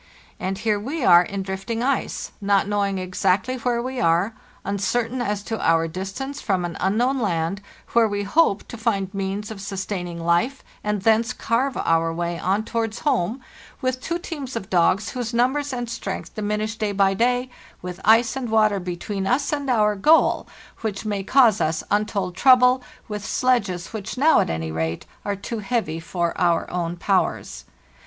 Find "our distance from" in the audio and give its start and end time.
5.63-6.65